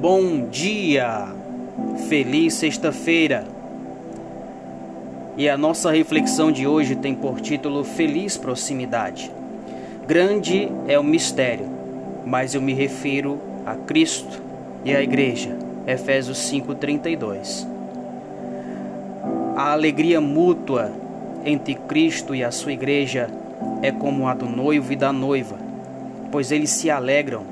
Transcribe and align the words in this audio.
Bom 0.00 0.48
dia! 0.48 1.26
Feliz 2.08 2.54
sexta-feira! 2.54 3.44
E 5.36 5.48
a 5.48 5.58
nossa 5.58 5.90
reflexão 5.90 6.52
de 6.52 6.68
hoje 6.68 6.94
tem 6.94 7.16
por 7.16 7.40
título 7.40 7.82
Feliz 7.82 8.36
Proximidade. 8.36 9.28
Grande 10.06 10.70
é 10.86 10.96
o 10.96 11.02
mistério, 11.02 11.66
mas 12.24 12.54
eu 12.54 12.62
me 12.62 12.72
refiro 12.74 13.40
a 13.66 13.74
Cristo 13.74 14.40
e 14.84 14.94
à 14.94 15.02
Igreja. 15.02 15.58
Efésios 15.84 16.38
5:32. 16.48 17.66
A 19.56 19.72
alegria 19.72 20.20
mútua 20.20 20.92
entre 21.44 21.74
Cristo 21.74 22.36
e 22.36 22.44
a 22.44 22.52
sua 22.52 22.72
Igreja 22.72 23.28
é 23.82 23.90
como 23.90 24.28
a 24.28 24.34
do 24.34 24.46
noivo 24.46 24.92
e 24.92 24.96
da 24.96 25.12
noiva, 25.12 25.56
pois 26.30 26.52
eles 26.52 26.70
se 26.70 26.88
alegram 26.88 27.42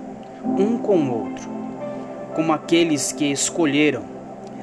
um 0.56 0.78
com 0.78 0.96
o 0.98 1.24
outro, 1.24 1.55
como 2.36 2.52
aqueles 2.52 3.12
que 3.12 3.32
escolheram, 3.32 4.02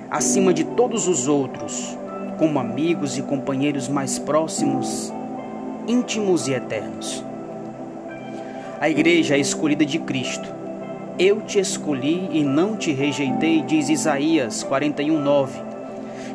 acima 0.07 0.53
de 0.53 0.63
todos 0.63 1.07
os 1.07 1.27
outros, 1.27 1.98
como 2.38 2.59
amigos 2.59 3.17
e 3.17 3.23
companheiros 3.23 3.88
mais 3.88 4.20
próximos, 4.20 5.11
íntimos 5.88 6.48
e 6.48 6.53
eternos. 6.53 7.25
A 8.79 8.88
igreja 8.88 9.35
é 9.35 9.39
escolhida 9.39 9.84
de 9.84 9.98
Cristo. 9.98 10.53
Eu 11.17 11.41
te 11.41 11.57
escolhi 11.57 12.29
e 12.31 12.43
não 12.43 12.77
te 12.77 12.91
rejeitei, 12.91 13.63
diz 13.63 13.90
Isaías 13.90 14.63
41:9. 14.63 15.59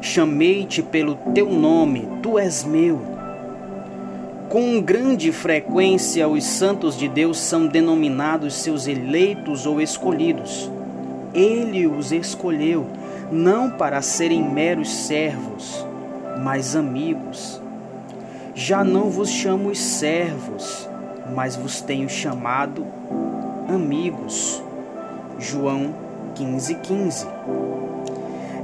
Chamei-te 0.02 0.82
pelo 0.82 1.14
teu 1.32 1.52
nome, 1.52 2.08
tu 2.20 2.36
és 2.36 2.64
meu. 2.64 3.00
Com 4.48 4.80
grande 4.80 5.30
frequência, 5.30 6.26
os 6.26 6.42
santos 6.42 6.98
de 6.98 7.06
Deus 7.06 7.38
são 7.38 7.68
denominados 7.68 8.54
seus 8.54 8.88
eleitos 8.88 9.66
ou 9.66 9.80
escolhidos. 9.80 10.68
Ele 11.34 11.86
os 11.86 12.12
escolheu 12.12 12.86
não 13.30 13.70
para 13.70 14.00
serem 14.00 14.42
meros 14.42 14.90
servos, 14.90 15.84
mas 16.42 16.74
amigos. 16.74 17.60
Já 18.54 18.82
não 18.82 19.10
vos 19.10 19.30
chamo 19.30 19.74
servos, 19.74 20.88
mas 21.34 21.54
vos 21.54 21.80
tenho 21.80 22.08
chamado 22.08 22.86
amigos. 23.68 24.62
João 25.38 25.94
15,15 26.34 26.80
15. 26.82 27.26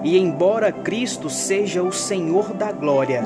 E 0.02 0.18
embora 0.18 0.72
Cristo 0.72 1.30
seja 1.30 1.82
o 1.82 1.92
Senhor 1.92 2.52
da 2.52 2.72
glória, 2.72 3.22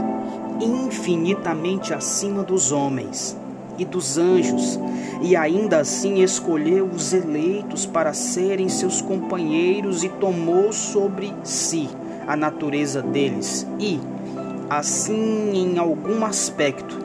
infinitamente 0.61 1.93
acima 1.95 2.43
dos 2.43 2.71
homens 2.71 3.37
e 3.79 3.84
dos 3.84 4.19
anjos, 4.19 4.79
e 5.23 5.37
ainda 5.37 5.79
assim 5.79 6.23
escolheu 6.23 6.87
os 6.87 7.12
eleitos 7.12 7.87
para 7.87 8.12
serem 8.12 8.69
seus 8.69 9.01
companheiros 9.01 10.05
e 10.05 10.09
tomou 10.09 10.73
sobre 10.73 11.33
si 11.43 11.89
a 12.27 12.37
natureza 12.37 13.01
deles, 13.01 13.67
e, 13.79 13.99
assim, 14.69 15.53
em 15.55 15.79
algum 15.79 16.25
aspecto, 16.25 16.99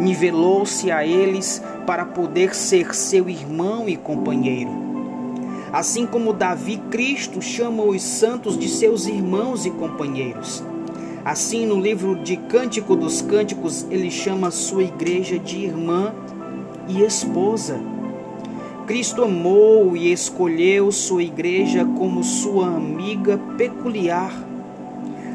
nivelou-se 0.00 0.90
a 0.90 1.06
eles 1.06 1.62
para 1.86 2.04
poder 2.04 2.54
ser 2.54 2.94
seu 2.94 3.28
irmão 3.28 3.88
e 3.88 3.96
companheiro. 3.96 4.70
Assim 5.72 6.06
como 6.06 6.32
Davi, 6.32 6.78
Cristo 6.90 7.42
chama 7.42 7.82
os 7.82 8.02
santos 8.02 8.58
de 8.58 8.68
seus 8.68 9.06
irmãos 9.06 9.66
e 9.66 9.70
companheiros. 9.70 10.64
Assim, 11.26 11.66
no 11.66 11.80
livro 11.80 12.14
de 12.14 12.36
Cântico 12.36 12.94
dos 12.94 13.20
Cânticos, 13.20 13.84
ele 13.90 14.12
chama 14.12 14.52
sua 14.52 14.84
igreja 14.84 15.40
de 15.40 15.56
irmã 15.56 16.14
e 16.86 17.02
esposa. 17.02 17.80
Cristo 18.86 19.24
amou 19.24 19.96
e 19.96 20.12
escolheu 20.12 20.92
sua 20.92 21.24
igreja 21.24 21.84
como 21.98 22.22
sua 22.22 22.68
amiga 22.68 23.40
peculiar, 23.58 24.32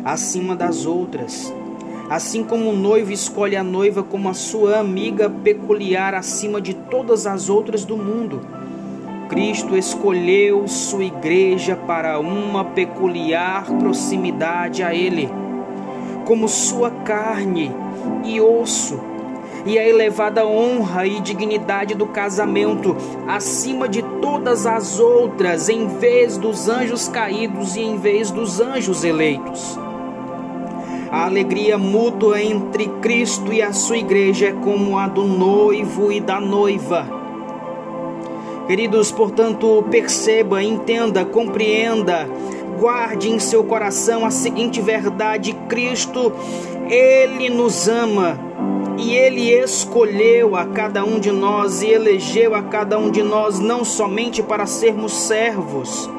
acima 0.06 0.56
das 0.56 0.86
outras. 0.86 1.54
Assim 2.10 2.42
como 2.42 2.70
o 2.70 2.78
noivo 2.78 3.12
escolhe 3.12 3.58
a 3.58 3.64
noiva 3.64 4.02
como 4.02 4.30
a 4.30 4.34
sua 4.34 4.80
amiga 4.80 5.30
peculiar 5.30 6.16
acima 6.16 6.62
de 6.62 6.74
todas 6.74 7.28
as 7.28 7.50
outras 7.50 7.84
do 7.84 7.98
mundo. 7.98 8.40
Cristo 9.28 9.76
escolheu 9.76 10.70
sua 10.70 11.04
igreja 11.04 11.76
para 11.76 12.18
uma 12.18 12.64
peculiar 12.64 13.66
proximidade 13.78 14.84
a 14.84 14.96
Ele 14.96 15.41
como 16.26 16.48
sua 16.48 16.92
carne 16.92 17.72
e 18.24 18.40
osso, 18.40 19.00
e 19.66 19.78
a 19.78 19.88
elevada 19.88 20.46
honra 20.46 21.06
e 21.06 21.20
dignidade 21.20 21.94
do 21.94 22.08
casamento 22.08 22.96
acima 23.28 23.88
de 23.88 24.02
todas 24.22 24.66
as 24.66 25.00
outras, 25.00 25.70
em 25.70 25.88
vez 25.88 26.38
dos 26.38 26.68
anjos 26.68 27.08
caídos 27.08 27.76
e 27.76 27.82
em 27.82 27.98
vez 27.98 28.32
dos 28.32 28.60
anjos 28.60 29.04
eleitos. 29.04 29.80
A 31.12 31.26
alegria 31.26 31.78
mútua 31.78 32.42
entre 32.42 32.88
Cristo 33.02 33.52
e 33.52 33.62
a 33.62 33.74
sua 33.74 33.98
igreja 33.98 34.48
é 34.48 34.54
como 34.54 34.98
a 34.98 35.08
do 35.08 35.26
noivo 35.26 36.12
e 36.12 36.22
da 36.22 36.40
noiva. 36.40 37.06
Queridos, 38.66 39.12
portanto, 39.12 39.84
perceba, 39.92 40.64
entenda, 40.64 41.26
compreenda 41.26 42.30
guarde 42.82 43.30
em 43.30 43.38
seu 43.38 43.64
coração 43.64 44.26
a 44.26 44.32
seguinte 44.32 44.82
verdade: 44.82 45.54
Cristo, 45.70 46.34
Ele 46.90 47.48
nos 47.48 47.88
ama 47.88 48.40
e 48.98 49.14
Ele 49.14 49.54
escolheu 49.54 50.56
a 50.56 50.66
cada 50.66 51.06
um 51.06 51.20
de 51.20 51.32
nós 51.32 51.84
e 51.84 51.90
elegeu 51.90 52.56
a 52.56 52.64
cada 52.64 52.98
um 52.98 53.12
de 53.12 53.22
nós 53.22 53.60
não 53.60 53.86
somente 53.86 54.42
para 54.42 54.66
sermos 54.66 55.14
servos. 55.14 56.10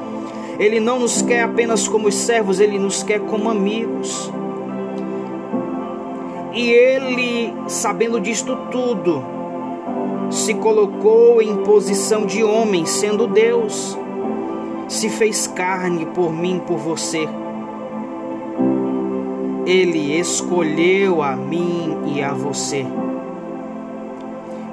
Ele 0.57 0.79
não 0.79 0.99
nos 0.99 1.21
quer 1.21 1.43
apenas 1.43 1.85
como 1.85 2.09
servos, 2.09 2.61
Ele 2.61 2.79
nos 2.79 3.03
quer 3.03 3.19
como 3.19 3.49
amigos. 3.49 4.31
E 6.53 6.69
Ele, 6.69 7.53
sabendo 7.67 8.21
disto 8.21 8.55
tudo, 8.71 9.21
se 10.29 10.53
colocou 10.53 11.41
em 11.41 11.57
posição 11.57 12.25
de 12.25 12.41
homem, 12.41 12.85
sendo 12.85 13.27
Deus 13.27 13.97
se 14.87 15.09
fez 15.09 15.47
carne 15.47 16.05
por 16.07 16.31
mim, 16.31 16.61
por 16.65 16.77
você. 16.77 17.27
Ele 19.65 20.19
escolheu 20.19 21.23
a 21.23 21.35
mim 21.35 21.97
e 22.15 22.21
a 22.21 22.33
você. 22.33 22.85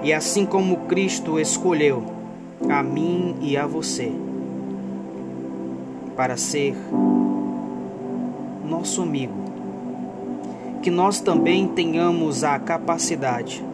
E 0.03 0.12
assim 0.12 0.44
como 0.47 0.78
Cristo 0.88 1.38
escolheu 1.38 2.03
a 2.69 2.82
mim 2.82 3.37
e 3.41 3.56
a 3.56 3.66
você 3.66 4.12
para 6.16 6.37
ser 6.37 6.77
nosso 8.69 9.03
amigo, 9.03 9.34
que 10.82 10.91
nós 10.91 11.21
também 11.21 11.66
tenhamos 11.69 12.44
a 12.44 12.59
capacidade 12.59 13.65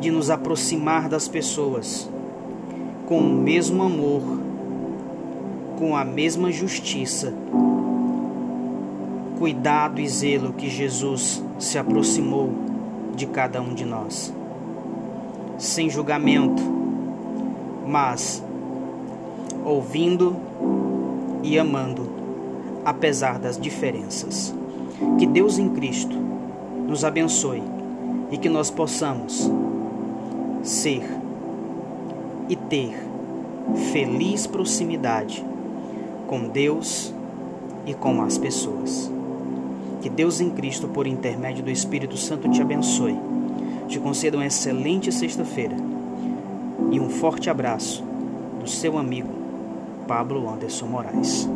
de 0.00 0.10
nos 0.10 0.30
aproximar 0.30 1.08
das 1.08 1.28
pessoas 1.28 2.10
com 3.12 3.18
o 3.18 3.28
mesmo 3.30 3.82
amor, 3.82 4.22
com 5.78 5.94
a 5.94 6.02
mesma 6.02 6.50
justiça, 6.50 7.30
cuidado 9.38 10.00
e 10.00 10.08
zelo 10.08 10.54
que 10.54 10.70
Jesus 10.70 11.44
se 11.58 11.76
aproximou 11.76 12.50
de 13.14 13.26
cada 13.26 13.60
um 13.60 13.74
de 13.74 13.84
nós. 13.84 14.32
Sem 15.58 15.90
julgamento, 15.90 16.62
mas 17.86 18.42
ouvindo 19.62 20.34
e 21.42 21.58
amando, 21.58 22.08
apesar 22.82 23.38
das 23.38 23.60
diferenças. 23.60 24.54
Que 25.18 25.26
Deus 25.26 25.58
em 25.58 25.68
Cristo 25.68 26.16
nos 26.88 27.04
abençoe 27.04 27.62
e 28.30 28.38
que 28.38 28.48
nós 28.48 28.70
possamos 28.70 29.50
ser 30.62 31.21
e 32.48 32.56
ter 32.56 32.94
feliz 33.92 34.46
proximidade 34.46 35.44
com 36.26 36.48
Deus 36.48 37.14
e 37.86 37.94
com 37.94 38.22
as 38.22 38.38
pessoas. 38.38 39.10
Que 40.00 40.08
Deus 40.08 40.40
em 40.40 40.50
Cristo, 40.50 40.88
por 40.88 41.06
intermédio 41.06 41.62
do 41.62 41.70
Espírito 41.70 42.16
Santo, 42.16 42.48
te 42.48 42.60
abençoe, 42.60 43.16
te 43.88 43.98
conceda 44.00 44.36
uma 44.36 44.46
excelente 44.46 45.12
sexta-feira 45.12 45.76
e 46.90 46.98
um 46.98 47.08
forte 47.08 47.48
abraço 47.48 48.02
do 48.60 48.68
seu 48.68 48.98
amigo 48.98 49.30
Pablo 50.06 50.48
Anderson 50.48 50.86
Moraes. 50.86 51.48